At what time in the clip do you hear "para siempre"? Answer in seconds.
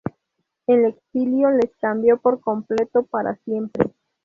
3.03-3.93